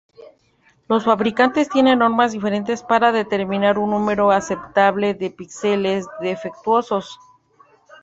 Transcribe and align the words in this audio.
Los 0.89 1.03
fabricantes 1.05 1.69
tienen 1.69 1.99
normas 1.99 2.31
diferentes 2.31 2.81
para 2.81 3.11
determinar 3.11 3.77
un 3.77 3.91
número 3.91 4.31
aceptable 4.31 5.13
de 5.13 5.29
píxeles 5.29 6.07
defectuosos. 6.19 7.19